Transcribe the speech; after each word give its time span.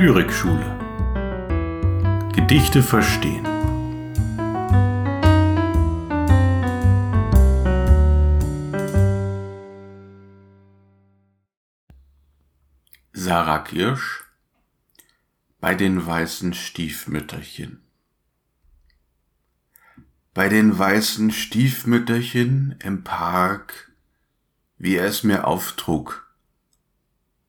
Lyrikschule. 0.00 0.78
Gedichte 2.32 2.84
verstehen. 2.84 3.44
Sarah 13.12 13.58
Kirsch 13.58 14.22
bei 15.58 15.74
den 15.74 16.06
weißen 16.06 16.54
Stiefmütterchen. 16.54 17.82
Bei 20.32 20.48
den 20.48 20.78
weißen 20.78 21.32
Stiefmütterchen 21.32 22.76
im 22.84 23.02
Park, 23.02 23.90
wie 24.76 24.94
er 24.94 25.06
es 25.06 25.24
mir 25.24 25.44
auftrug, 25.44 26.32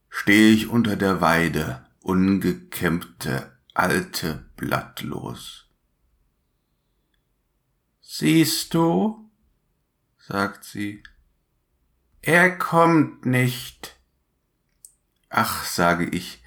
steh 0.09 0.52
ich 0.52 0.67
unter 0.67 0.95
der 0.95 1.21
Weide, 1.21 1.85
ungekämmte, 2.09 3.55
alte, 3.76 4.49
blattlos. 4.55 5.68
Siehst 8.02 8.73
du, 8.73 9.30
sagt 10.18 10.63
sie, 10.63 11.04
er 12.23 12.58
kommt 12.58 13.27
nicht. 13.27 13.95
Ach, 15.30 15.63
sage 15.66 16.05
ich, 16.05 16.44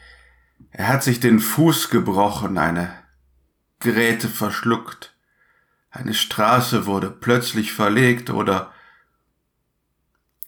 er 0.70 0.88
hat 0.88 1.04
sich 1.04 1.20
den 1.20 1.38
Fuß 1.38 1.90
gebrochen, 1.90 2.58
eine 2.58 2.92
Geräte 3.78 4.28
verschluckt, 4.28 5.16
eine 5.90 6.14
Straße 6.14 6.86
wurde 6.86 7.08
plötzlich 7.08 7.72
verlegt 7.72 8.30
oder 8.30 8.72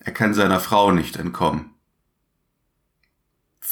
er 0.00 0.12
kann 0.12 0.34
seiner 0.34 0.58
Frau 0.58 0.90
nicht 0.90 1.16
entkommen. 1.16 1.73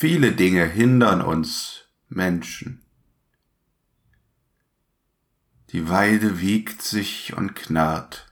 Viele 0.02 0.32
Dinge 0.32 0.64
hindern 0.66 1.22
uns 1.22 1.84
Menschen. 2.08 2.84
Die 5.68 5.88
Weide 5.88 6.40
wiegt 6.40 6.82
sich 6.82 7.34
und 7.36 7.54
knarrt. 7.54 8.26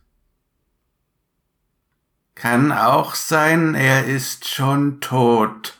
Kann 2.35 2.73
auch 2.73 3.15
sein, 3.15 3.77
er 3.77 4.05
ist 4.05 4.49
schon 4.49 5.01
tot. 5.01 5.79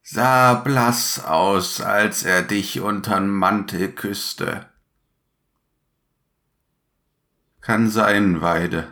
Sah 0.00 0.54
blass 0.54 1.22
aus, 1.22 1.82
als 1.82 2.22
er 2.22 2.40
dich 2.40 2.80
untern 2.80 3.28
Mantel 3.28 3.92
küsste. 3.92 4.70
Kann 7.60 7.90
sein, 7.90 8.40
Weide. 8.40 8.90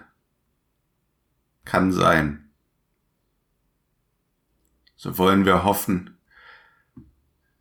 Kann 1.65 1.91
sein 1.91 2.42
so 5.03 5.19
wollen 5.19 5.45
wir 5.45 5.65
hoffen, 5.65 6.17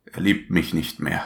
er 0.04 0.20
liebt 0.20 0.50
mich 0.50 0.72
nicht 0.72 1.00
mehr. 1.00 1.24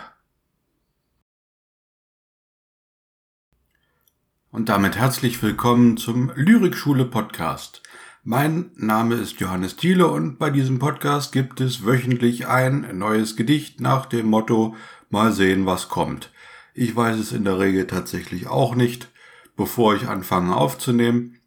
Und 4.50 4.70
damit 4.70 4.96
herzlich 4.96 5.42
willkommen 5.42 5.98
zum 5.98 6.32
Lyrikschule 6.34 7.04
Podcast. 7.04 7.82
Mein 8.24 8.70
Name 8.76 9.16
ist 9.16 9.40
Johannes 9.40 9.76
Thiele 9.76 10.06
und 10.06 10.38
bei 10.38 10.48
diesem 10.48 10.78
Podcast 10.78 11.32
gibt 11.32 11.60
es 11.60 11.84
wöchentlich 11.84 12.46
ein 12.46 12.96
neues 12.96 13.36
Gedicht 13.36 13.82
nach 13.82 14.06
dem 14.06 14.24
Motto 14.24 14.74
Mal 15.10 15.32
sehen, 15.32 15.66
was 15.66 15.90
kommt. 15.90 16.32
Ich 16.72 16.96
weiß 16.96 17.18
es 17.18 17.32
in 17.32 17.44
der 17.44 17.58
Regel 17.58 17.86
tatsächlich 17.86 18.46
auch 18.46 18.74
nicht, 18.74 19.10
bevor 19.54 19.94
ich 19.94 20.08
anfange 20.08 20.56
aufzunehmen. 20.56 21.40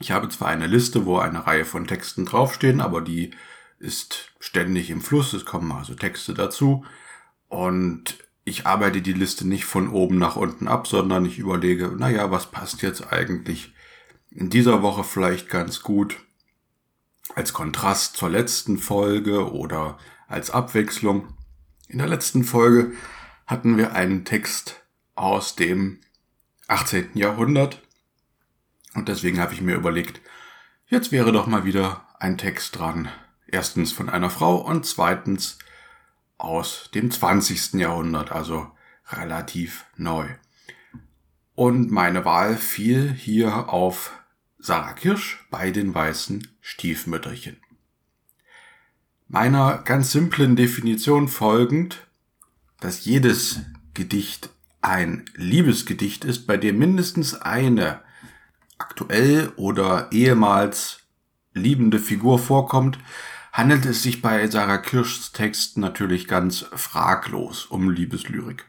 Ich 0.00 0.10
habe 0.10 0.30
zwar 0.30 0.48
eine 0.48 0.68
Liste, 0.68 1.04
wo 1.04 1.18
eine 1.18 1.46
Reihe 1.46 1.66
von 1.66 1.86
Texten 1.86 2.24
draufstehen, 2.24 2.80
aber 2.80 3.02
die 3.02 3.32
ist 3.84 4.32
ständig 4.40 4.90
im 4.90 5.00
Fluss, 5.00 5.32
es 5.32 5.44
kommen 5.44 5.70
also 5.70 5.94
Texte 5.94 6.34
dazu 6.34 6.84
und 7.48 8.18
ich 8.44 8.66
arbeite 8.66 9.00
die 9.00 9.12
Liste 9.12 9.46
nicht 9.46 9.64
von 9.64 9.88
oben 9.88 10.18
nach 10.18 10.36
unten 10.36 10.68
ab, 10.68 10.86
sondern 10.86 11.24
ich 11.24 11.38
überlege, 11.38 11.88
naja, 11.96 12.30
was 12.30 12.50
passt 12.50 12.82
jetzt 12.82 13.12
eigentlich 13.12 13.74
in 14.30 14.50
dieser 14.50 14.82
Woche 14.82 15.04
vielleicht 15.04 15.48
ganz 15.48 15.82
gut 15.82 16.16
als 17.34 17.52
Kontrast 17.52 18.16
zur 18.16 18.30
letzten 18.30 18.78
Folge 18.78 19.52
oder 19.52 19.98
als 20.28 20.50
Abwechslung. 20.50 21.34
In 21.88 21.98
der 21.98 22.08
letzten 22.08 22.44
Folge 22.44 22.92
hatten 23.46 23.78
wir 23.78 23.94
einen 23.94 24.24
Text 24.24 24.82
aus 25.14 25.56
dem 25.56 26.00
18. 26.68 27.10
Jahrhundert 27.14 27.82
und 28.94 29.08
deswegen 29.08 29.40
habe 29.40 29.54
ich 29.54 29.60
mir 29.60 29.74
überlegt, 29.74 30.20
jetzt 30.88 31.12
wäre 31.12 31.32
doch 31.32 31.46
mal 31.46 31.64
wieder 31.64 32.06
ein 32.18 32.38
Text 32.38 32.78
dran, 32.78 33.08
Erstens 33.46 33.92
von 33.92 34.08
einer 34.08 34.30
Frau 34.30 34.56
und 34.56 34.86
zweitens 34.86 35.58
aus 36.38 36.90
dem 36.94 37.10
20. 37.10 37.74
Jahrhundert, 37.74 38.32
also 38.32 38.70
relativ 39.10 39.84
neu. 39.96 40.28
Und 41.54 41.90
meine 41.90 42.24
Wahl 42.24 42.56
fiel 42.56 43.12
hier 43.12 43.68
auf 43.68 44.12
Sarah 44.58 44.94
Kirsch 44.94 45.46
bei 45.50 45.70
den 45.70 45.94
weißen 45.94 46.48
Stiefmütterchen. 46.60 47.58
Meiner 49.28 49.78
ganz 49.78 50.12
simplen 50.12 50.56
Definition 50.56 51.28
folgend, 51.28 52.06
dass 52.80 53.04
jedes 53.04 53.60
Gedicht 53.94 54.50
ein 54.80 55.24
Liebesgedicht 55.34 56.24
ist, 56.24 56.46
bei 56.46 56.56
dem 56.56 56.78
mindestens 56.78 57.34
eine 57.34 58.00
aktuell 58.78 59.52
oder 59.56 60.12
ehemals 60.12 61.00
liebende 61.54 61.98
Figur 61.98 62.38
vorkommt, 62.38 62.98
handelt 63.54 63.86
es 63.86 64.02
sich 64.02 64.20
bei 64.20 64.44
Sarah 64.48 64.78
Kirschs 64.78 65.30
Text 65.30 65.78
natürlich 65.78 66.26
ganz 66.26 66.66
fraglos 66.72 67.66
um 67.66 67.88
Liebeslyrik. 67.88 68.66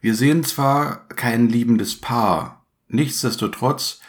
Wir 0.00 0.16
sehen 0.16 0.42
zwar 0.42 1.06
kein 1.06 1.48
liebendes 1.48 2.00
Paar, 2.00 2.66
nichtsdestotrotz 2.88 4.00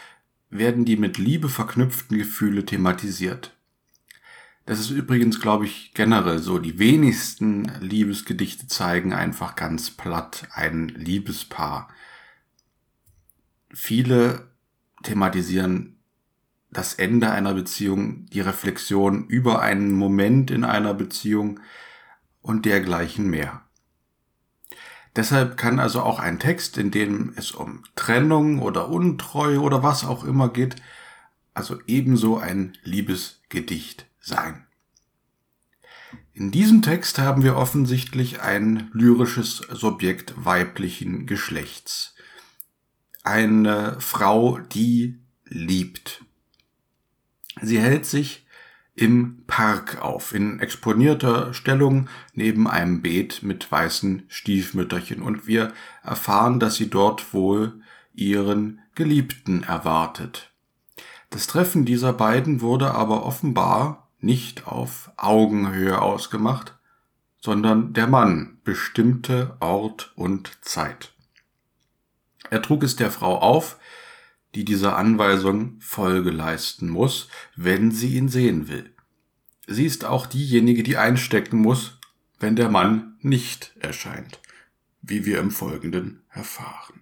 werden 0.50 0.84
die 0.84 0.98
mit 0.98 1.20
Liebe 1.20 1.48
verknüpften 1.48 2.18
Gefühle 2.18 2.66
thematisiert. 2.66 3.56
Das 4.66 4.80
ist 4.80 4.90
übrigens, 4.90 5.40
glaube 5.40 5.66
ich, 5.66 5.94
generell 5.94 6.40
so. 6.40 6.58
Die 6.58 6.80
wenigsten 6.80 7.72
Liebesgedichte 7.80 8.66
zeigen 8.66 9.14
einfach 9.14 9.56
ganz 9.56 9.92
platt 9.92 10.48
ein 10.54 10.88
Liebespaar. 10.88 11.88
Viele 13.72 14.50
thematisieren 15.04 15.97
das 16.70 16.94
Ende 16.96 17.32
einer 17.32 17.54
Beziehung, 17.54 18.26
die 18.28 18.42
Reflexion 18.42 19.28
über 19.28 19.62
einen 19.62 19.92
Moment 19.92 20.52
in 20.52 20.64
einer 20.64 20.94
Beziehung 20.94 21.60
und 22.42 22.66
dergleichen 22.66 23.30
mehr. 23.30 23.62
Deshalb 25.16 25.58
kann 25.58 25.80
also 25.80 26.02
auch 26.02 26.20
ein 26.20 26.40
Text, 26.40 26.78
in 26.78 26.92
dem 26.92 27.34
es 27.36 27.52
um 27.52 27.84
Trennung 27.96 28.60
oder 28.60 28.90
Untreue 28.90 29.62
oder 29.62 29.82
was 29.82 30.04
auch 30.04 30.24
immer 30.24 30.50
geht, 30.50 30.76
also 31.56 31.80
ebenso 31.88 32.38
ein 32.38 32.78
Liebesgedicht 32.84 34.06
sein. 34.20 34.68
In 36.34 36.52
diesem 36.52 36.84
Text 36.84 37.18
haben 37.18 37.42
wir 37.42 37.56
offensichtlich 37.56 38.42
ein 38.42 38.92
lyrisches 38.94 39.58
Subjekt 39.72 40.34
weiblichen 40.38 41.26
Geschlechts. 41.26 42.14
Eine 43.24 44.00
Frau, 44.00 44.60
die 44.60 45.20
liebt. 45.46 46.24
Sie 47.62 47.80
hält 47.80 48.06
sich 48.06 48.46
im 48.96 49.44
Park 49.46 50.02
auf, 50.02 50.34
in 50.34 50.60
exponierter 50.60 51.54
Stellung 51.54 52.10
neben 52.34 52.68
einem 52.68 53.02
Beet 53.02 53.44
mit 53.44 53.72
weißen 53.72 54.24
Stiefmütterchen, 54.28 55.22
und 55.22 55.46
wir 55.46 55.72
erfahren, 56.04 56.60
dass 56.60 56.76
sie 56.76 56.90
dort 56.90 57.34
wohl 57.34 57.82
ihren 58.14 58.80
Geliebten 58.96 59.62
erwartet. 59.64 60.52
Das 61.30 61.46
Treffen 61.46 61.86
dieser 61.86 62.14
beiden 62.14 62.62
wurde 62.62 62.92
aber 62.96 63.26
offenbar 63.26 64.10
nicht 64.20 64.66
auf 64.66 65.12
Augenhöhe 65.18 66.02
ausgemacht, 66.02 66.78
sondern 67.40 67.94
der 67.94 68.08
Mann 68.08 68.58
bestimmte 68.64 69.56
Ort 69.60 70.12
und 70.16 70.58
Zeit. 70.62 71.14
Er 72.50 72.62
trug 72.62 72.84
es 72.84 72.96
der 72.96 73.12
Frau 73.12 73.38
auf, 73.38 73.78
die 74.58 74.66
dieser 74.66 74.98
Anweisung 74.98 75.80
Folge 75.80 76.32
leisten 76.32 76.90
muss, 76.90 77.30
wenn 77.56 77.92
sie 77.92 78.16
ihn 78.16 78.28
sehen 78.28 78.68
will. 78.68 78.92
Sie 79.68 79.86
ist 79.86 80.04
auch 80.04 80.26
diejenige, 80.26 80.82
die 80.82 80.98
einstecken 80.98 81.60
muss, 81.60 82.00
wenn 82.40 82.56
der 82.56 82.68
Mann 82.68 83.18
nicht 83.22 83.74
erscheint, 83.80 84.40
wie 85.04 85.28
wir 85.28 85.38
im 85.38 85.52
Folgenden 85.52 86.24
erfahren. 86.32 87.02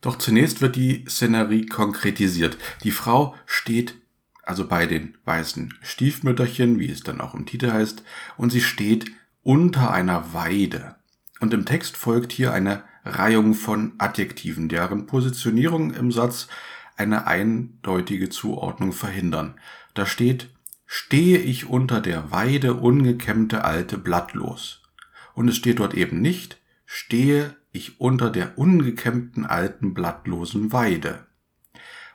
Doch 0.00 0.18
zunächst 0.18 0.60
wird 0.60 0.74
die 0.74 1.04
Szenerie 1.08 1.66
konkretisiert. 1.66 2.58
Die 2.82 2.90
Frau 2.90 3.36
steht 3.46 3.94
also 4.42 4.66
bei 4.66 4.86
den 4.86 5.16
weißen 5.24 5.72
Stiefmütterchen, 5.82 6.80
wie 6.80 6.90
es 6.90 7.04
dann 7.04 7.20
auch 7.20 7.34
im 7.34 7.46
Titel 7.46 7.70
heißt, 7.70 8.02
und 8.36 8.50
sie 8.50 8.60
steht 8.60 9.12
unter 9.44 9.92
einer 9.92 10.34
Weide. 10.34 10.96
Und 11.38 11.54
im 11.54 11.64
Text 11.64 11.96
folgt 11.96 12.32
hier 12.32 12.52
eine 12.52 12.82
Reihung 13.04 13.54
von 13.54 13.92
Adjektiven, 13.98 14.68
deren 14.68 15.06
Positionierung 15.06 15.92
im 15.92 16.12
Satz 16.12 16.48
eine 16.96 17.26
eindeutige 17.26 18.28
Zuordnung 18.28 18.92
verhindern. 18.92 19.54
Da 19.94 20.06
steht 20.06 20.50
stehe 20.94 21.38
ich 21.38 21.70
unter 21.70 22.02
der 22.02 22.32
Weide 22.32 22.74
ungekämmte 22.74 23.64
alte 23.64 23.96
blattlos. 23.96 24.82
Und 25.32 25.48
es 25.48 25.56
steht 25.56 25.78
dort 25.78 25.94
eben 25.94 26.20
nicht, 26.20 26.60
stehe 26.84 27.56
ich 27.72 27.98
unter 27.98 28.28
der 28.28 28.58
ungekämmten 28.58 29.46
alten 29.46 29.94
blattlosen 29.94 30.70
Weide. 30.70 31.26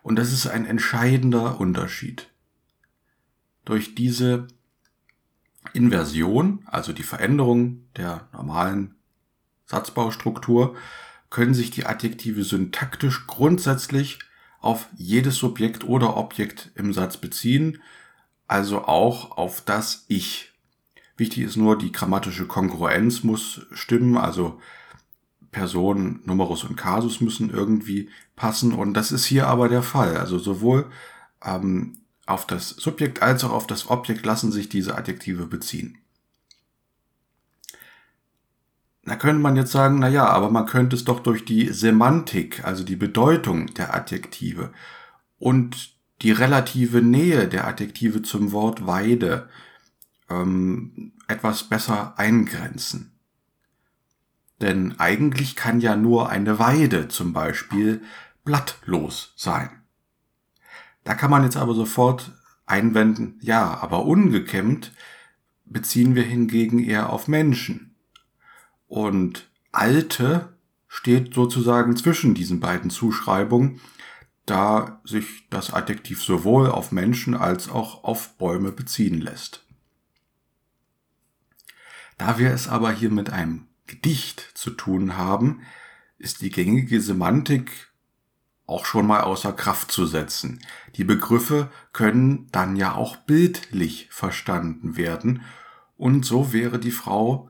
Und 0.04 0.18
das 0.18 0.32
ist 0.32 0.46
ein 0.46 0.68
entscheidender 0.68 1.60
Unterschied. 1.60 2.30
Durch 3.66 3.96
diese 3.96 4.48
Inversion, 5.74 6.60
also 6.68 6.94
die 6.94 7.02
Veränderung 7.02 7.88
der 7.96 8.30
normalen 8.32 8.94
Satzbaustruktur, 9.68 10.76
können 11.30 11.54
sich 11.54 11.72
die 11.72 11.86
Adjektive 11.86 12.44
syntaktisch 12.44 13.28
grundsätzlich 13.28 14.20
auf 14.60 14.88
jedes 14.98 15.36
Subjekt 15.36 15.84
oder 15.84 16.18
Objekt 16.18 16.72
im 16.76 16.94
Satz 16.94 17.18
beziehen, 17.18 17.82
also 18.48 18.86
auch 18.86 19.38
auf 19.38 19.62
das 19.62 20.06
Ich. 20.08 20.54
Wichtig 21.18 21.44
ist 21.44 21.58
nur, 21.58 21.78
die 21.78 21.92
grammatische 21.92 22.46
Kongruenz 22.46 23.24
muss 23.24 23.62
stimmen, 23.72 24.18
also 24.18 24.60
Person, 25.52 26.22
Numerus 26.26 26.64
und 26.64 26.76
Kasus 26.76 27.22
müssen 27.22 27.50
irgendwie 27.50 28.10
passen 28.36 28.74
und 28.74 28.94
das 28.94 29.12
ist 29.12 29.26
hier 29.26 29.48
aber 29.48 29.70
der 29.70 29.84
Fall. 29.84 30.18
Also 30.18 30.38
sowohl 30.38 30.90
ähm, 31.44 31.98
auf 32.26 32.46
das 32.46 32.70
Subjekt 32.70 33.22
als 33.22 33.44
auch 33.44 33.52
auf 33.52 33.68
das 33.68 33.90
Objekt 33.90 34.26
lassen 34.26 34.52
sich 34.52 34.70
diese 34.70 34.98
Adjektive 34.98 35.48
beziehen. 35.48 35.98
Da 39.08 39.16
könnte 39.16 39.42
man 39.42 39.56
jetzt 39.56 39.72
sagen, 39.72 40.00
na 40.00 40.10
ja, 40.10 40.28
aber 40.28 40.52
man 40.52 40.66
könnte 40.66 40.98
es 40.98 41.06
doch 41.06 41.22
durch 41.22 41.46
die 41.46 41.70
Semantik, 41.70 42.66
also 42.66 42.84
die 42.84 42.98
Bedeutung 42.98 43.68
der 43.74 43.96
Adjektive 43.96 44.74
und 45.40 45.96
die 46.22 46.32
relative 46.32 47.02
Nähe 47.02 47.48
der 47.48 47.68
Adjektive 47.68 48.22
zum 48.22 48.52
Wort 48.52 48.86
Weide 48.86 49.48
ähm, 50.30 51.14
etwas 51.30 51.64
besser 51.64 52.20
eingrenzen. 52.20 53.14
Denn 54.60 55.00
eigentlich 55.00 55.56
kann 55.56 55.80
ja 55.80 55.96
nur 55.96 56.30
eine 56.30 56.60
Weide 56.60 57.08
zum 57.08 57.32
Beispiel 57.32 58.02
blattlos 58.44 59.32
sein. 59.38 59.70
Da 61.06 61.14
kann 61.14 61.32
man 61.32 61.44
jetzt 61.44 61.56
aber 61.56 61.76
sofort 61.76 62.34
einwenden, 62.66 63.40
ja, 63.42 63.78
aber 63.80 64.04
ungekämmt 64.04 64.92
beziehen 65.64 66.16
wir 66.16 66.24
hingegen 66.24 66.80
eher 66.80 67.10
auf 67.10 67.30
Menschen. 67.30 67.87
Und 68.88 69.50
alte 69.72 70.54
steht 70.88 71.34
sozusagen 71.34 71.96
zwischen 71.96 72.34
diesen 72.34 72.60
beiden 72.60 72.90
Zuschreibungen, 72.90 73.82
da 74.46 75.02
sich 75.04 75.48
das 75.50 75.74
Adjektiv 75.74 76.24
sowohl 76.24 76.70
auf 76.70 76.92
Menschen 76.92 77.36
als 77.36 77.70
auch 77.70 78.04
auf 78.04 78.38
Bäume 78.38 78.72
beziehen 78.72 79.20
lässt. 79.20 79.66
Da 82.18 82.40
wir 82.40 82.52
es 82.52 82.68
aber 82.68 82.92
hier 82.92 83.12
mit 83.12 83.30
einem 83.30 83.68
Gedicht 83.86 84.52
zu 84.54 84.72
tun 84.72 85.18
haben, 85.18 85.62
ist 86.18 86.42
die 86.42 86.50
gängige 86.50 87.02
Semantik 87.02 87.92
auch 88.66 88.86
schon 88.86 89.06
mal 89.08 89.22
außer 89.22 89.54
Kraft 89.54 89.92
zu 89.92 90.06
setzen. 90.06 90.60
Die 90.96 91.04
Begriffe 91.04 91.72
können 91.94 92.48
dann 92.52 92.76
ja 92.76 92.96
auch 92.96 93.16
bildlich 93.16 94.08
verstanden 94.12 94.98
werden 94.98 95.44
und 95.96 96.26
so 96.26 96.54
wäre 96.54 96.80
die 96.80 96.92
Frau 96.92 97.50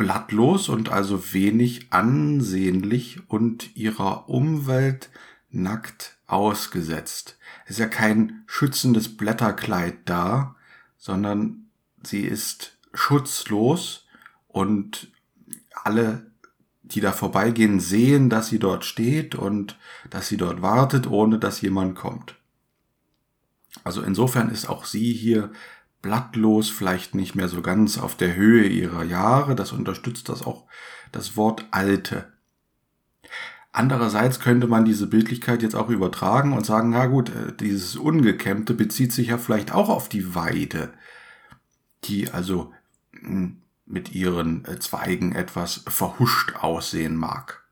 blattlos 0.00 0.70
und 0.70 0.88
also 0.88 1.34
wenig 1.34 1.88
ansehnlich 1.92 3.20
und 3.28 3.76
ihrer 3.76 4.30
Umwelt 4.30 5.10
nackt 5.50 6.16
ausgesetzt. 6.26 7.36
Es 7.66 7.72
ist 7.72 7.80
ja 7.80 7.86
kein 7.86 8.42
schützendes 8.46 9.18
Blätterkleid 9.18 9.98
da, 10.06 10.56
sondern 10.96 11.66
sie 12.02 12.22
ist 12.22 12.78
schutzlos 12.94 14.06
und 14.48 15.12
alle, 15.84 16.30
die 16.80 17.02
da 17.02 17.12
vorbeigehen, 17.12 17.78
sehen, 17.78 18.30
dass 18.30 18.48
sie 18.48 18.58
dort 18.58 18.86
steht 18.86 19.34
und 19.34 19.78
dass 20.08 20.28
sie 20.28 20.38
dort 20.38 20.62
wartet, 20.62 21.08
ohne 21.08 21.38
dass 21.38 21.60
jemand 21.60 21.94
kommt. 21.94 22.36
Also 23.84 24.00
insofern 24.00 24.48
ist 24.48 24.66
auch 24.66 24.86
sie 24.86 25.12
hier 25.12 25.52
blattlos, 26.02 26.68
vielleicht 26.70 27.14
nicht 27.14 27.34
mehr 27.34 27.48
so 27.48 27.62
ganz 27.62 27.98
auf 27.98 28.16
der 28.16 28.34
Höhe 28.34 28.66
ihrer 28.66 29.04
Jahre. 29.04 29.54
Das 29.54 29.72
unterstützt 29.72 30.28
das 30.28 30.42
auch 30.42 30.66
das 31.12 31.36
Wort 31.36 31.66
alte. 31.70 32.32
Andererseits 33.72 34.40
könnte 34.40 34.66
man 34.66 34.84
diese 34.84 35.06
Bildlichkeit 35.06 35.62
jetzt 35.62 35.76
auch 35.76 35.90
übertragen 35.90 36.52
und 36.52 36.66
sagen, 36.66 36.90
na 36.90 37.06
gut, 37.06 37.28
äh, 37.28 37.52
dieses 37.54 37.96
Ungekämmte 37.96 38.74
bezieht 38.74 39.12
sich 39.12 39.28
ja 39.28 39.38
vielleicht 39.38 39.72
auch 39.72 39.88
auf 39.88 40.08
die 40.08 40.34
Weide, 40.34 40.92
die 42.04 42.30
also 42.30 42.72
hm, 43.12 43.62
mit 43.86 44.14
ihren 44.14 44.64
äh, 44.64 44.78
Zweigen 44.80 45.32
etwas 45.32 45.84
verhuscht 45.86 46.56
aussehen 46.56 47.14
mag. 47.14 47.64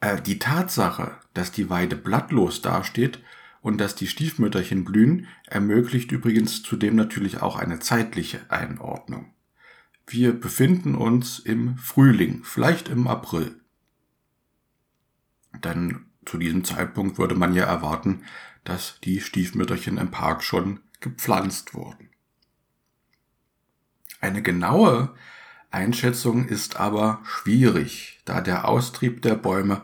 Äh, 0.00 0.20
die 0.22 0.38
Tatsache, 0.38 1.12
dass 1.34 1.52
die 1.52 1.68
Weide 1.68 1.96
blattlos 1.96 2.62
dasteht 2.62 3.20
und 3.62 3.80
dass 3.80 3.94
die 3.94 4.08
Stiefmütterchen 4.08 4.84
blühen, 4.84 5.28
ermöglicht 5.46 6.12
übrigens 6.12 6.62
zudem 6.62 6.96
natürlich 6.96 7.40
auch 7.40 7.56
eine 7.56 7.78
zeitliche 7.78 8.40
Einordnung. 8.50 9.32
Wir 10.06 10.38
befinden 10.38 10.96
uns 10.96 11.38
im 11.38 11.78
Frühling, 11.78 12.42
vielleicht 12.44 12.88
im 12.88 13.06
April. 13.06 13.54
Denn 15.64 16.06
zu 16.26 16.38
diesem 16.38 16.64
Zeitpunkt 16.64 17.18
würde 17.18 17.36
man 17.36 17.54
ja 17.54 17.64
erwarten, 17.64 18.24
dass 18.64 18.98
die 19.04 19.20
Stiefmütterchen 19.20 19.96
im 19.96 20.10
Park 20.10 20.42
schon 20.42 20.80
gepflanzt 21.00 21.74
wurden. 21.74 22.10
Eine 24.20 24.42
genaue 24.42 25.14
Einschätzung 25.70 26.46
ist 26.46 26.76
aber 26.76 27.20
schwierig, 27.24 28.20
da 28.24 28.40
der 28.40 28.68
Austrieb 28.68 29.22
der 29.22 29.34
Bäume 29.34 29.82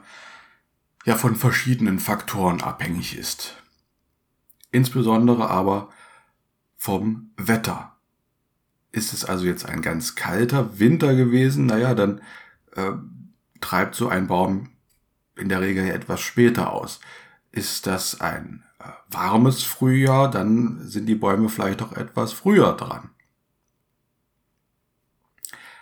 ja 1.05 1.17
von 1.17 1.37
verschiedenen 1.37 1.99
Faktoren 1.99 2.61
abhängig 2.61 3.17
ist. 3.17 3.57
Insbesondere 4.71 5.49
aber 5.49 5.89
vom 6.77 7.31
Wetter. 7.37 7.97
Ist 8.93 9.13
es 9.13 9.25
also 9.25 9.45
jetzt 9.45 9.67
ein 9.67 9.83
ganz 9.83 10.15
kalter 10.15 10.79
Winter 10.79 11.15
gewesen, 11.15 11.67
naja, 11.67 11.95
dann 11.95 12.21
äh, 12.75 12.93
treibt 13.61 13.95
so 13.95 14.09
ein 14.09 14.27
Baum 14.27 14.71
in 15.37 15.49
der 15.49 15.61
Regel 15.61 15.89
etwas 15.89 16.21
später 16.21 16.73
aus. 16.73 17.01
Ist 17.53 17.87
das 17.87 18.21
ein 18.21 18.65
äh, 18.79 18.85
warmes 19.09 19.63
Frühjahr, 19.63 20.31
dann 20.31 20.87
sind 20.87 21.07
die 21.07 21.15
Bäume 21.15 21.49
vielleicht 21.49 21.83
auch 21.83 21.93
etwas 21.93 22.33
früher 22.33 22.73
dran. 22.73 23.11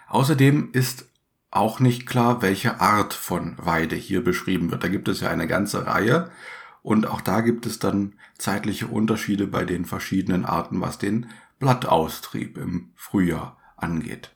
Außerdem 0.08 0.70
ist 0.72 1.08
auch 1.50 1.80
nicht 1.80 2.06
klar, 2.06 2.42
welche 2.42 2.80
Art 2.80 3.14
von 3.14 3.56
Weide 3.58 3.96
hier 3.96 4.22
beschrieben 4.22 4.70
wird. 4.70 4.84
Da 4.84 4.88
gibt 4.88 5.08
es 5.08 5.20
ja 5.20 5.30
eine 5.30 5.46
ganze 5.46 5.86
Reihe 5.86 6.30
und 6.86 7.08
auch 7.08 7.20
da 7.20 7.40
gibt 7.40 7.66
es 7.66 7.80
dann 7.80 8.12
zeitliche 8.38 8.86
Unterschiede 8.86 9.48
bei 9.48 9.64
den 9.64 9.86
verschiedenen 9.86 10.44
Arten, 10.44 10.80
was 10.80 10.98
den 10.98 11.26
Blattaustrieb 11.58 12.56
im 12.56 12.92
Frühjahr 12.94 13.58
angeht. 13.76 14.30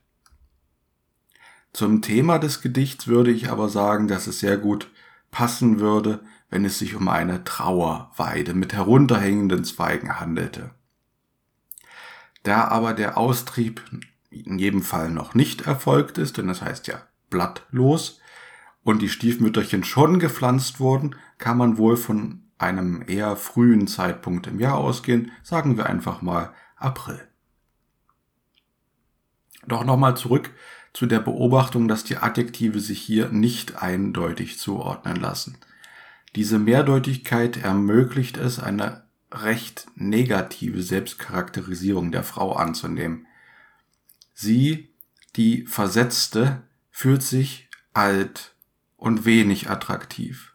Zum 1.73 2.02
Thema 2.02 2.40
des 2.40 2.61
Gedichts 2.61 3.07
würde 3.07 3.30
ich 3.30 3.50
aber 3.50 3.69
sagen, 3.69 4.09
dass 4.09 4.26
es 4.26 4.40
sehr 4.40 4.57
gut 4.57 4.90
passen 5.30 5.78
würde, 5.78 6.25
wenn 6.49 6.64
es 6.64 6.80
sich 6.80 6.97
um 6.97 7.07
eine 7.07 7.45
Trauerweide 7.45 8.52
mit 8.52 8.73
herunterhängenden 8.73 9.62
Zweigen 9.62 10.19
handelte. 10.19 10.73
Da 12.42 12.66
aber 12.66 12.95
der 12.95 13.16
Austrieb 13.16 13.80
in 14.30 14.59
jedem 14.59 14.83
Fall 14.83 15.12
noch 15.12 15.35
nicht 15.35 15.69
erfolgt 15.69 16.19
ist, 16.19 16.37
denn 16.37 16.49
das 16.49 16.62
heißt 16.62 16.88
ja 16.88 17.00
blattlos, 17.30 18.21
und 18.83 19.02
die 19.02 19.09
Stiefmütterchen 19.09 19.85
schon 19.85 20.19
gepflanzt 20.19 20.80
wurden, 20.80 21.14
kann 21.38 21.59
man 21.59 21.78
wohl 21.78 21.97
von 21.97 22.39
einem 22.61 23.02
eher 23.07 23.37
frühen 23.37 23.87
Zeitpunkt 23.87 24.47
im 24.47 24.61
Jahr 24.61 24.76
ausgehen, 24.76 25.33
sagen 25.43 25.76
wir 25.76 25.87
einfach 25.87 26.23
mal 26.23 26.52
April. 26.76 27.26
Doch 29.67 29.85
nochmal 29.85 30.17
zurück 30.17 30.50
zu 30.93 31.07
der 31.07 31.21
Beobachtung, 31.21 31.88
dass 31.88 32.05
die 32.05 32.17
Adjektive 32.17 32.81
sich 32.81 33.00
hier 33.00 33.29
nicht 33.29 33.83
eindeutig 33.83 34.59
zuordnen 34.59 35.17
lassen. 35.17 35.59
Diese 36.37 36.59
Mehrdeutigkeit 36.59 37.57
ermöglicht 37.57 38.37
es, 38.37 38.59
eine 38.59 39.05
recht 39.33 39.87
negative 39.95 40.83
Selbstcharakterisierung 40.83 42.12
der 42.12 42.25
Frau 42.25 42.52
anzunehmen. 42.52 43.26
Sie, 44.35 44.90
die 45.37 45.67
Versetzte, 45.67 46.62
fühlt 46.90 47.23
sich 47.23 47.69
alt 47.95 48.55
und 48.97 49.25
wenig 49.25 49.71
attraktiv. 49.71 50.50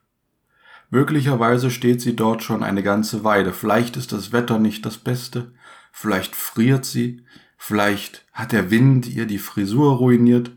Möglicherweise 0.89 1.71
steht 1.71 2.01
sie 2.01 2.15
dort 2.15 2.43
schon 2.43 2.63
eine 2.63 2.83
ganze 2.83 3.23
Weile. 3.23 3.53
Vielleicht 3.53 3.97
ist 3.97 4.11
das 4.11 4.31
Wetter 4.31 4.59
nicht 4.59 4.85
das 4.85 4.97
Beste. 4.97 5.53
Vielleicht 5.91 6.35
friert 6.35 6.85
sie. 6.85 7.25
Vielleicht 7.57 8.25
hat 8.31 8.51
der 8.51 8.69
Wind 8.69 9.07
ihr 9.07 9.25
die 9.25 9.39
Frisur 9.39 9.97
ruiniert. 9.97 10.51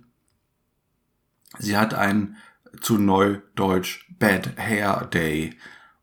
Sie 1.59 1.77
hat 1.77 1.95
einen 1.95 2.37
zu 2.81 2.99
Neudeutsch 2.99 4.07
Bad 4.19 4.59
Hair 4.59 5.09
Day 5.13 5.57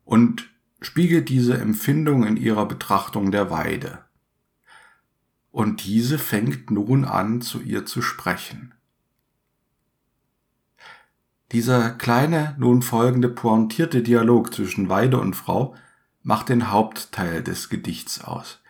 und 0.04 0.48
spiegelt 0.80 1.28
diese 1.28 1.56
Empfindung 1.58 2.26
in 2.26 2.36
ihrer 2.36 2.66
Betrachtung 2.66 3.30
der 3.30 3.50
Weide. 3.50 4.04
Und 5.50 5.84
diese 5.84 6.18
fängt 6.18 6.70
nun 6.70 7.04
an, 7.04 7.40
zu 7.40 7.60
ihr 7.60 7.86
zu 7.86 8.02
sprechen. 8.02 8.74
Dieser 11.52 11.90
kleine, 11.90 12.56
nun 12.58 12.82
folgende 12.82 13.28
pointierte 13.28 14.02
Dialog 14.02 14.52
zwischen 14.52 14.88
Weide 14.88 15.20
und 15.20 15.34
Frau 15.34 15.76
macht 16.22 16.48
den 16.48 16.72
Hauptteil 16.72 17.42
des 17.42 17.68
Gedichts 17.68 18.20
aus. 18.20 18.60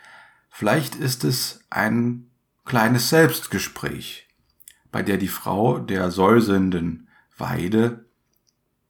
Vielleicht 0.50 0.94
ist 0.94 1.24
es 1.24 1.64
ein 1.70 2.30
kleines 2.66 3.08
Selbstgespräch, 3.08 4.28
bei 4.92 5.02
der 5.02 5.16
die 5.16 5.28
Frau 5.28 5.78
der 5.78 6.10
säuselnden 6.10 7.08
Weide, 7.38 8.04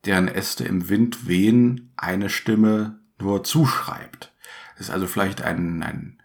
deren 0.04 0.26
Äste 0.26 0.64
im 0.64 0.88
Wind 0.88 1.28
wehen, 1.28 1.92
eine 1.96 2.28
Stimme 2.28 2.98
nur 3.20 3.44
zuschreibt. 3.44 4.32
Es 4.74 4.82
ist 4.82 4.90
also 4.90 5.06
vielleicht 5.06 5.42
ein, 5.42 5.82
ein, 5.84 6.22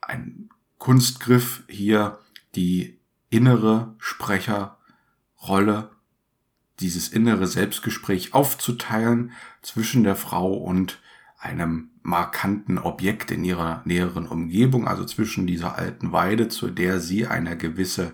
ein 0.00 0.48
Kunstgriff 0.78 1.62
hier, 1.68 2.18
die 2.54 3.00
innere 3.28 3.94
Sprecherrolle 3.98 5.90
dieses 6.80 7.08
innere 7.08 7.46
Selbstgespräch 7.46 8.34
aufzuteilen 8.34 9.32
zwischen 9.62 10.04
der 10.04 10.16
Frau 10.16 10.52
und 10.54 10.98
einem 11.38 11.90
markanten 12.02 12.78
Objekt 12.78 13.30
in 13.30 13.44
ihrer 13.44 13.82
näheren 13.84 14.26
Umgebung, 14.26 14.88
also 14.88 15.04
zwischen 15.04 15.46
dieser 15.46 15.76
alten 15.76 16.12
Weide, 16.12 16.48
zu 16.48 16.68
der 16.68 17.00
sie 17.00 17.26
eine 17.26 17.56
gewisse 17.56 18.12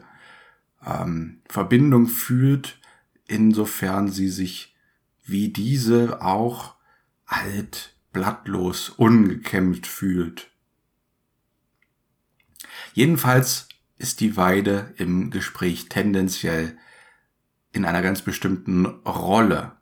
ähm, 0.84 1.40
Verbindung 1.48 2.06
fühlt, 2.06 2.78
insofern 3.26 4.10
sie 4.10 4.28
sich 4.28 4.74
wie 5.24 5.48
diese 5.48 6.22
auch 6.22 6.76
alt, 7.26 7.94
blattlos, 8.12 8.90
ungekämmt 8.90 9.86
fühlt. 9.86 10.50
Jedenfalls 12.94 13.68
ist 13.98 14.20
die 14.20 14.36
Weide 14.36 14.94
im 14.96 15.30
Gespräch 15.30 15.88
tendenziell 15.88 16.78
in 17.76 17.84
einer 17.84 18.02
ganz 18.02 18.22
bestimmten 18.22 18.86
Rolle. 18.86 19.72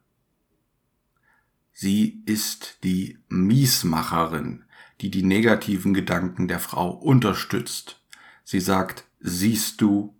Sie 1.73 2.23
ist 2.27 2.79
die 2.83 3.19
Miesmacherin, 3.29 4.65
die 5.01 5.11
die 5.11 5.23
negativen 5.23 5.95
Gedanken 5.95 6.49
der 6.49 6.59
Frau 6.59 6.91
unterstützt. 6.91 8.03
Sie 8.43 8.61
sagt, 8.61 9.05
siehst 9.21 9.81
du, 9.81 10.15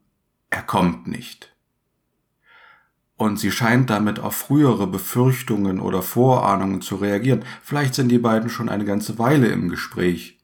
er 0.51 0.63
kommt 0.63 1.09
nicht. 1.09 1.55
Und 3.17 3.39
sie 3.39 3.51
scheint 3.51 3.91
damit 3.91 4.21
auf 4.21 4.37
frühere 4.37 4.87
Befürchtungen 4.87 5.81
oder 5.81 6.03
Vorahnungen 6.03 6.81
zu 6.81 6.97
reagieren. 6.97 7.45
Vielleicht 7.63 7.95
sind 7.95 8.09
die 8.09 8.19
beiden 8.19 8.51
schon 8.51 8.69
eine 8.69 8.85
ganze 8.85 9.19
Weile 9.19 9.49
im 9.49 9.69
Gespräch. 9.69 10.41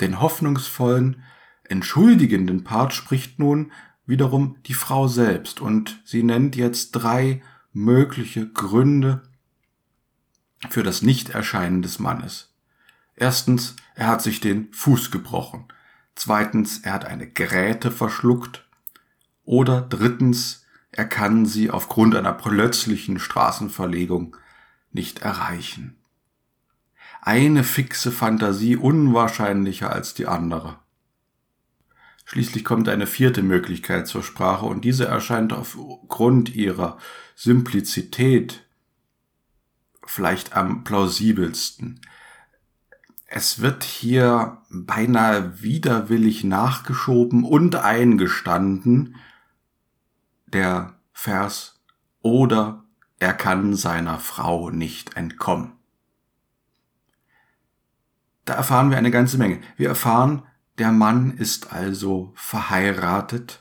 Den 0.00 0.20
hoffnungsvollen, 0.20 1.22
entschuldigenden 1.64 2.64
Part 2.64 2.92
spricht 2.92 3.38
nun 3.38 3.72
wiederum 4.06 4.56
die 4.66 4.74
Frau 4.74 5.08
selbst 5.08 5.60
und 5.60 6.00
sie 6.04 6.22
nennt 6.22 6.56
jetzt 6.56 6.92
drei 6.92 7.42
mögliche 7.72 8.48
Gründe 8.48 9.22
für 10.68 10.82
das 10.82 11.02
Nichterscheinen 11.02 11.82
des 11.82 11.98
Mannes. 11.98 12.52
Erstens, 13.14 13.76
er 13.94 14.08
hat 14.08 14.22
sich 14.22 14.40
den 14.40 14.72
Fuß 14.72 15.10
gebrochen. 15.10 15.66
Zweitens, 16.14 16.80
er 16.80 16.92
hat 16.92 17.04
eine 17.04 17.28
Gräte 17.28 17.90
verschluckt. 17.90 18.66
Oder 19.44 19.80
drittens, 19.82 20.64
er 20.90 21.06
kann 21.06 21.46
sie 21.46 21.70
aufgrund 21.70 22.14
einer 22.14 22.32
plötzlichen 22.32 23.18
Straßenverlegung 23.18 24.36
nicht 24.92 25.20
erreichen. 25.20 25.96
Eine 27.22 27.64
fixe 27.64 28.12
Fantasie 28.12 28.76
unwahrscheinlicher 28.76 29.90
als 29.90 30.14
die 30.14 30.26
andere. 30.26 30.81
Schließlich 32.32 32.64
kommt 32.64 32.88
eine 32.88 33.06
vierte 33.06 33.42
Möglichkeit 33.42 34.06
zur 34.06 34.22
Sprache 34.22 34.64
und 34.64 34.86
diese 34.86 35.04
erscheint 35.04 35.52
aufgrund 35.52 36.54
ihrer 36.54 36.96
Simplizität 37.36 38.66
vielleicht 40.06 40.56
am 40.56 40.82
plausibelsten. 40.82 42.00
Es 43.26 43.60
wird 43.60 43.84
hier 43.84 44.62
beinahe 44.70 45.60
widerwillig 45.60 46.42
nachgeschoben 46.42 47.44
und 47.44 47.76
eingestanden, 47.76 49.16
der 50.46 50.94
Vers, 51.12 51.82
oder 52.22 52.82
er 53.18 53.34
kann 53.34 53.76
seiner 53.76 54.18
Frau 54.18 54.70
nicht 54.70 55.18
entkommen. 55.18 55.72
Da 58.46 58.54
erfahren 58.54 58.88
wir 58.88 58.96
eine 58.96 59.10
ganze 59.10 59.36
Menge. 59.36 59.60
Wir 59.76 59.90
erfahren, 59.90 60.44
der 60.78 60.92
Mann 60.92 61.36
ist 61.36 61.72
also 61.72 62.32
verheiratet, 62.34 63.60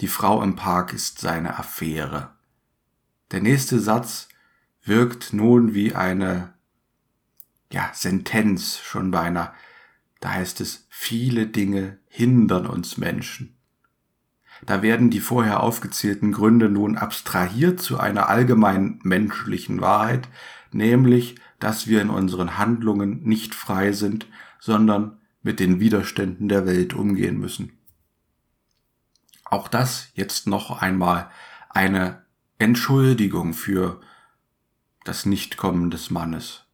die 0.00 0.08
Frau 0.08 0.42
im 0.42 0.56
Park 0.56 0.92
ist 0.92 1.18
seine 1.18 1.58
Affäre. 1.58 2.30
Der 3.30 3.40
nächste 3.40 3.80
Satz 3.80 4.28
wirkt 4.84 5.32
nun 5.32 5.74
wie 5.74 5.94
eine 5.94 6.54
ja, 7.72 7.90
Sentenz 7.92 8.78
schon 8.78 9.10
beinahe. 9.10 9.52
Da 10.20 10.32
heißt 10.32 10.60
es, 10.60 10.86
viele 10.88 11.46
Dinge 11.46 11.98
hindern 12.08 12.66
uns 12.66 12.96
Menschen. 12.98 13.56
Da 14.64 14.82
werden 14.82 15.10
die 15.10 15.20
vorher 15.20 15.62
aufgezählten 15.62 16.32
Gründe 16.32 16.68
nun 16.68 16.96
abstrahiert 16.96 17.80
zu 17.80 17.98
einer 17.98 18.28
allgemein 18.28 19.00
menschlichen 19.02 19.80
Wahrheit, 19.80 20.28
nämlich, 20.70 21.34
dass 21.58 21.86
wir 21.86 22.00
in 22.00 22.10
unseren 22.10 22.56
Handlungen 22.56 23.22
nicht 23.24 23.54
frei 23.54 23.92
sind, 23.92 24.26
sondern 24.60 25.18
mit 25.44 25.60
den 25.60 25.78
Widerständen 25.78 26.48
der 26.48 26.66
Welt 26.66 26.94
umgehen 26.94 27.38
müssen. 27.38 27.78
Auch 29.44 29.68
das 29.68 30.08
jetzt 30.14 30.48
noch 30.48 30.82
einmal 30.82 31.30
eine 31.68 32.24
Entschuldigung 32.58 33.52
für 33.52 34.00
das 35.04 35.26
Nichtkommen 35.26 35.90
des 35.90 36.10
Mannes, 36.10 36.64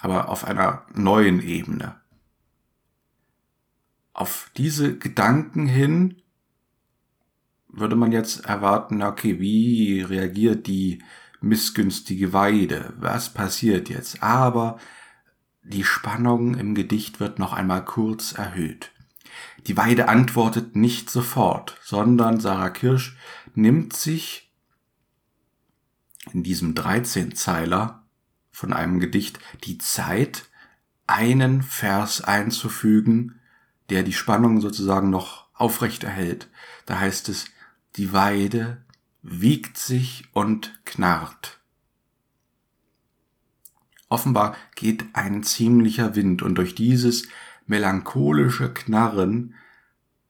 aber 0.00 0.30
auf 0.30 0.44
einer 0.44 0.86
neuen 0.94 1.40
Ebene. 1.40 2.00
Auf 4.14 4.50
diese 4.56 4.96
Gedanken 4.96 5.66
hin 5.66 6.22
würde 7.68 7.94
man 7.94 8.10
jetzt 8.10 8.46
erwarten, 8.46 9.02
okay, 9.02 9.38
wie 9.38 10.00
reagiert 10.00 10.66
die 10.66 11.02
missgünstige 11.42 12.32
Weide? 12.32 12.94
Was 12.96 13.34
passiert 13.34 13.90
jetzt? 13.90 14.22
Aber 14.22 14.78
die 15.68 15.84
Spannung 15.84 16.54
im 16.54 16.74
Gedicht 16.74 17.20
wird 17.20 17.38
noch 17.38 17.52
einmal 17.52 17.84
kurz 17.84 18.32
erhöht. 18.32 18.92
Die 19.66 19.76
Weide 19.76 20.08
antwortet 20.08 20.76
nicht 20.76 21.10
sofort, 21.10 21.76
sondern 21.82 22.40
Sarah 22.40 22.70
Kirsch 22.70 23.16
nimmt 23.54 23.94
sich 23.94 24.52
in 26.32 26.42
diesem 26.42 26.74
13-Zeiler 26.74 28.04
von 28.52 28.72
einem 28.72 29.00
Gedicht 29.00 29.38
die 29.64 29.78
Zeit, 29.78 30.48
einen 31.06 31.62
Vers 31.62 32.22
einzufügen, 32.22 33.40
der 33.90 34.02
die 34.02 34.12
Spannung 34.12 34.60
sozusagen 34.60 35.10
noch 35.10 35.46
aufrecht 35.54 36.04
erhält. 36.04 36.48
Da 36.84 36.98
heißt 36.98 37.28
es, 37.28 37.46
die 37.96 38.12
Weide 38.12 38.84
wiegt 39.22 39.78
sich 39.78 40.24
und 40.32 40.80
knarrt. 40.84 41.60
Offenbar 44.08 44.56
geht 44.74 45.04
ein 45.14 45.42
ziemlicher 45.42 46.14
Wind 46.14 46.42
und 46.42 46.54
durch 46.56 46.74
dieses 46.74 47.28
melancholische 47.66 48.72
Knarren 48.72 49.54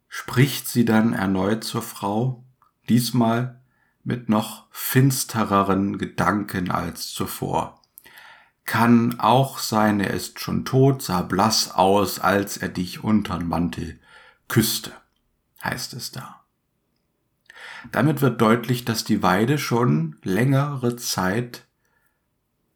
spricht 0.08 0.68
sie 0.68 0.84
dann 0.84 1.12
erneut 1.12 1.62
zur 1.62 1.82
Frau, 1.82 2.44
diesmal 2.88 3.60
mit 4.02 4.28
noch 4.28 4.66
finstereren 4.70 5.98
Gedanken 5.98 6.70
als 6.70 7.12
zuvor. 7.12 7.82
Kann 8.64 9.20
auch 9.20 9.58
sein, 9.58 10.00
er 10.00 10.10
ist 10.10 10.40
schon 10.40 10.64
tot, 10.64 11.02
sah 11.02 11.22
blass 11.22 11.70
aus, 11.72 12.18
als 12.18 12.56
er 12.56 12.68
dich 12.68 13.04
untern 13.04 13.46
Mantel 13.46 14.00
küsste, 14.48 14.92
heißt 15.62 15.92
es 15.94 16.12
da. 16.12 16.44
Damit 17.92 18.22
wird 18.22 18.40
deutlich, 18.40 18.84
dass 18.84 19.04
die 19.04 19.22
Weide 19.22 19.58
schon 19.58 20.16
längere 20.22 20.96
Zeit 20.96 21.66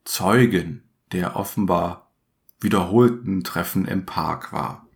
Zeugin 0.04 0.82
der 1.12 1.36
offenbar 1.36 2.10
wiederholten 2.60 3.42
Treffen 3.44 3.86
im 3.86 4.06
Park 4.06 4.52
war. 4.52 4.86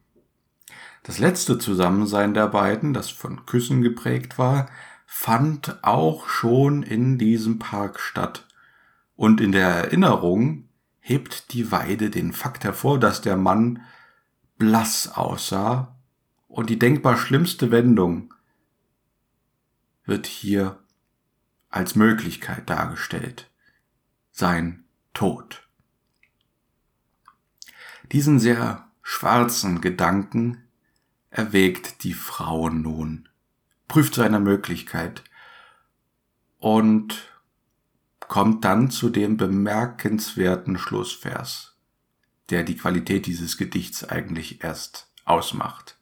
Das 1.03 1.19
letzte 1.19 1.59
Zusammensein 1.59 2.35
der 2.35 2.49
beiden, 2.49 2.95
das 2.95 3.11
von 3.11 3.47
Küssen 3.47 3.83
geprägt 3.83 4.39
war, 4.39 4.69
fand 5.07 5.83
auch 5.83 6.29
schon 6.29 6.83
in 6.83 7.19
diesem 7.19 7.59
Park 7.59 8.01
statt. 8.01 8.47
Und 9.17 9.41
in 9.41 9.53
der 9.53 9.69
Erinnerung 9.69 10.69
hebt 11.01 11.53
die 11.53 11.71
Weide 11.71 12.11
den 12.11 12.33
Fakt 12.33 12.65
hervor, 12.65 12.99
dass 12.99 13.21
der 13.21 13.37
Mann 13.37 13.83
blass 14.57 15.13
aussah 15.15 15.95
und 16.49 16.71
die 16.71 16.79
denkbar 16.79 17.17
schlimmste 17.17 17.71
Wendung 17.71 18.33
wird 20.05 20.27
hier 20.27 20.79
als 21.69 21.95
Möglichkeit 21.95 22.71
dargestellt. 22.71 23.51
Sein 24.31 24.85
Tod. 25.13 25.64
Diesen 28.15 28.39
sehr 28.39 28.89
schwarzen 29.03 29.81
Gedanken 29.81 30.63
erwägt 31.31 32.05
die 32.05 32.13
Frau 32.13 32.69
nun, 32.69 33.29
prüft 33.89 34.15
seine 34.15 34.39
Möglichkeit 34.39 35.25
und 36.59 37.29
kommt 38.21 38.65
dann 38.65 38.93
zu 38.93 39.11
dem 39.11 39.37
bemerkenswerten 39.37 40.79
Schlussvers, 40.79 41.77
der 42.51 42.63
die 42.63 42.77
Qualität 42.77 43.27
dieses 43.27 43.57
Gedichts 43.57 44.09
eigentlich 44.09 44.63
erst 44.63 45.13
ausmacht. 45.25 45.99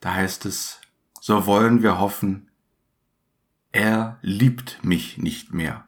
Da 0.00 0.12
heißt 0.12 0.44
es, 0.44 0.82
so 1.22 1.46
wollen 1.46 1.82
wir 1.82 1.98
hoffen, 1.98 2.50
er 3.72 4.18
liebt 4.20 4.84
mich 4.84 5.16
nicht 5.16 5.54
mehr. 5.54 5.86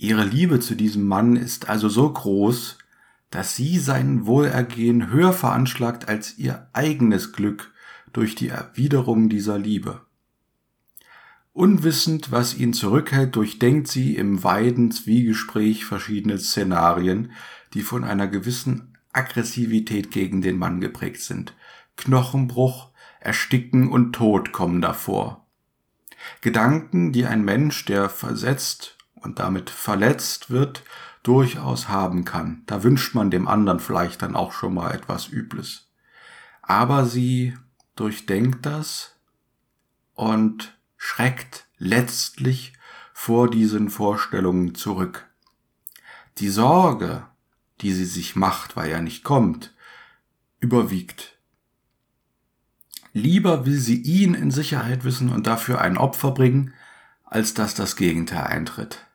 Ihre 0.00 0.24
Liebe 0.24 0.60
zu 0.60 0.76
diesem 0.76 1.06
Mann 1.06 1.34
ist 1.34 1.68
also 1.68 1.88
so 1.88 2.08
groß, 2.08 2.78
dass 3.30 3.56
sie 3.56 3.78
sein 3.78 4.26
Wohlergehen 4.26 5.10
höher 5.10 5.32
veranschlagt 5.32 6.08
als 6.08 6.38
ihr 6.38 6.68
eigenes 6.72 7.32
Glück 7.32 7.72
durch 8.12 8.36
die 8.36 8.48
Erwiderung 8.48 9.28
dieser 9.28 9.58
Liebe. 9.58 10.00
Unwissend, 11.52 12.30
was 12.30 12.56
ihn 12.56 12.72
zurückhält, 12.72 13.34
durchdenkt 13.34 13.88
sie 13.88 14.14
im 14.14 14.44
weiden 14.44 14.92
Zwiegespräch 14.92 15.84
verschiedene 15.84 16.38
Szenarien, 16.38 17.32
die 17.74 17.82
von 17.82 18.04
einer 18.04 18.28
gewissen 18.28 18.96
Aggressivität 19.12 20.12
gegen 20.12 20.42
den 20.42 20.58
Mann 20.58 20.80
geprägt 20.80 21.22
sind. 21.22 21.54
Knochenbruch, 21.96 22.90
Ersticken 23.18 23.88
und 23.88 24.12
Tod 24.12 24.52
kommen 24.52 24.80
davor. 24.80 25.48
Gedanken, 26.40 27.10
die 27.12 27.26
ein 27.26 27.44
Mensch, 27.44 27.84
der 27.84 28.08
versetzt 28.08 28.97
und 29.22 29.38
damit 29.38 29.70
verletzt 29.70 30.50
wird, 30.50 30.82
durchaus 31.22 31.88
haben 31.88 32.24
kann. 32.24 32.62
Da 32.66 32.82
wünscht 32.82 33.14
man 33.14 33.30
dem 33.30 33.48
anderen 33.48 33.80
vielleicht 33.80 34.22
dann 34.22 34.36
auch 34.36 34.52
schon 34.52 34.74
mal 34.74 34.94
etwas 34.94 35.28
Übles. 35.28 35.88
Aber 36.62 37.04
sie 37.04 37.56
durchdenkt 37.96 38.64
das 38.64 39.16
und 40.14 40.78
schreckt 40.96 41.66
letztlich 41.78 42.72
vor 43.12 43.50
diesen 43.50 43.90
Vorstellungen 43.90 44.74
zurück. 44.74 45.28
Die 46.38 46.48
Sorge, 46.48 47.26
die 47.80 47.92
sie 47.92 48.04
sich 48.04 48.36
macht, 48.36 48.76
weil 48.76 48.90
er 48.90 49.00
nicht 49.00 49.24
kommt, 49.24 49.74
überwiegt. 50.60 51.36
Lieber 53.12 53.66
will 53.66 53.78
sie 53.78 54.00
ihn 54.00 54.34
in 54.34 54.50
Sicherheit 54.50 55.04
wissen 55.04 55.30
und 55.30 55.46
dafür 55.46 55.80
ein 55.80 55.96
Opfer 55.96 56.30
bringen, 56.30 56.74
als 57.24 57.54
dass 57.54 57.74
das 57.74 57.96
Gegenteil 57.96 58.44
eintritt. 58.44 59.07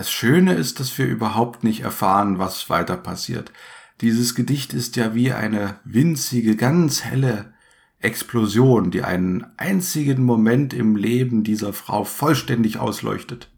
Das 0.00 0.10
Schöne 0.10 0.54
ist, 0.54 0.80
dass 0.80 0.96
wir 0.96 1.04
überhaupt 1.04 1.62
nicht 1.62 1.82
erfahren, 1.82 2.38
was 2.38 2.70
weiter 2.70 2.96
passiert. 2.96 3.52
Dieses 4.00 4.34
Gedicht 4.34 4.72
ist 4.72 4.96
ja 4.96 5.14
wie 5.14 5.30
eine 5.30 5.78
winzige, 5.84 6.56
ganz 6.56 7.04
helle 7.04 7.52
Explosion, 7.98 8.90
die 8.90 9.02
einen 9.02 9.44
einzigen 9.58 10.22
Moment 10.22 10.72
im 10.72 10.96
Leben 10.96 11.44
dieser 11.44 11.74
Frau 11.74 12.04
vollständig 12.04 12.78
ausleuchtet. 12.78 13.50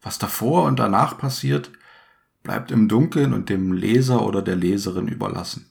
Was 0.00 0.18
davor 0.18 0.64
und 0.64 0.78
danach 0.78 1.18
passiert, 1.18 1.70
bleibt 2.42 2.70
im 2.70 2.88
Dunkeln 2.88 3.34
und 3.34 3.50
dem 3.50 3.74
Leser 3.74 4.24
oder 4.24 4.40
der 4.40 4.56
Leserin 4.56 5.06
überlassen. 5.06 5.70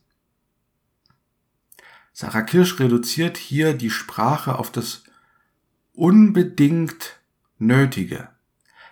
Sarah 2.13 2.44
Kirsch 2.44 2.80
reduziert 2.80 3.36
hier 3.36 3.74
die 3.74 3.89
Sprache 3.89 4.60
auf 4.60 4.72
das 4.72 5.06
unbedingt 5.94 7.20
Nötige 7.58 8.30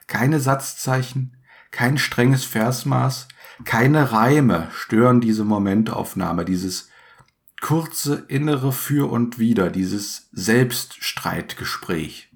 keine 0.07 0.39
Satzzeichen, 0.39 1.37
kein 1.71 1.97
strenges 1.97 2.45
Versmaß, 2.45 3.27
keine 3.63 4.11
Reime 4.11 4.69
stören 4.73 5.21
diese 5.21 5.43
Momentaufnahme, 5.43 6.45
dieses 6.45 6.89
kurze 7.61 8.25
innere 8.27 8.71
Für 8.71 9.09
und 9.09 9.39
Wider, 9.39 9.69
dieses 9.69 10.29
Selbststreitgespräch. 10.31 12.29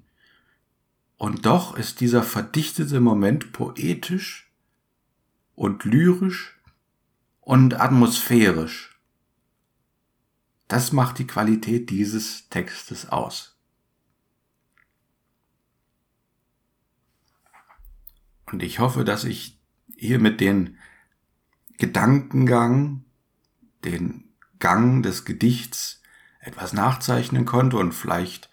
Und 1.16 1.44
doch 1.46 1.76
ist 1.76 2.00
dieser 2.00 2.22
verdichtete 2.22 3.00
Moment 3.00 3.52
poetisch 3.52 4.50
und 5.54 5.84
lyrisch 5.84 6.58
und 7.40 7.78
atmosphärisch. 7.78 8.98
Das 10.66 10.92
macht 10.92 11.18
die 11.18 11.26
Qualität 11.26 11.90
dieses 11.90 12.48
Textes 12.48 13.08
aus. 13.10 13.59
Und 18.52 18.62
ich 18.62 18.78
hoffe, 18.78 19.04
dass 19.04 19.24
ich 19.24 19.58
hier 19.96 20.18
mit 20.18 20.40
den 20.40 20.78
Gedankengang, 21.78 23.04
den 23.84 24.24
Gang 24.58 25.02
des 25.02 25.24
Gedichts 25.24 26.02
etwas 26.40 26.72
nachzeichnen 26.72 27.44
konnte 27.44 27.76
und 27.76 27.92
vielleicht 27.92 28.50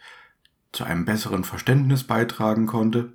zu 0.71 0.83
einem 0.83 1.05
besseren 1.05 1.43
Verständnis 1.43 2.03
beitragen 2.03 2.67
konnte. 2.67 3.13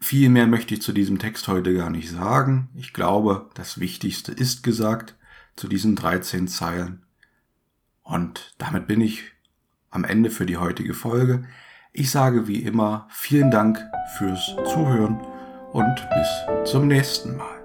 Viel 0.00 0.30
mehr 0.30 0.46
möchte 0.46 0.74
ich 0.74 0.82
zu 0.82 0.92
diesem 0.92 1.18
Text 1.18 1.46
heute 1.46 1.74
gar 1.74 1.90
nicht 1.90 2.10
sagen. 2.10 2.70
Ich 2.74 2.92
glaube, 2.92 3.50
das 3.54 3.78
Wichtigste 3.78 4.32
ist 4.32 4.62
gesagt 4.62 5.16
zu 5.54 5.68
diesen 5.68 5.94
13 5.94 6.48
Zeilen. 6.48 7.04
Und 8.02 8.54
damit 8.58 8.86
bin 8.88 9.00
ich 9.00 9.24
am 9.90 10.04
Ende 10.04 10.30
für 10.30 10.46
die 10.46 10.56
heutige 10.56 10.94
Folge. 10.94 11.44
Ich 11.94 12.10
sage 12.10 12.48
wie 12.48 12.62
immer 12.62 13.06
vielen 13.10 13.50
Dank 13.50 13.78
fürs 14.16 14.56
Zuhören 14.72 15.20
und 15.72 15.94
bis 16.08 16.70
zum 16.70 16.88
nächsten 16.88 17.36
Mal. 17.36 17.61